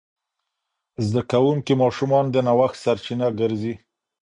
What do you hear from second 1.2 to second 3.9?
کوونکي ماشومان د نوښت سرچینه ګرځي.